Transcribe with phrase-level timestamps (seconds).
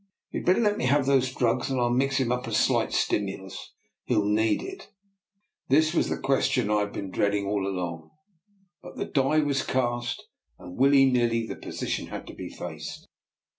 [0.31, 2.91] You had better let me have those drugs and I'll mix him up a slight
[2.91, 3.71] stimulus.
[4.05, 4.89] He'll need it."
[5.69, 8.09] This was the question I had been dreading all along,
[8.81, 10.23] but the die was cast
[10.57, 13.09] and willy nilly the position had to be faced.